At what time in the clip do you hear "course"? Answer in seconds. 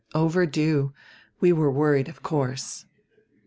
2.23-2.85